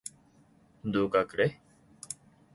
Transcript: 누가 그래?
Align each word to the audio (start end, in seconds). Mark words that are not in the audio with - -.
누가 0.83 1.27
그래? 1.27 1.61